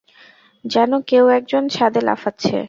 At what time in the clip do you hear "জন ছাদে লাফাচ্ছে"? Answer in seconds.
1.47-2.57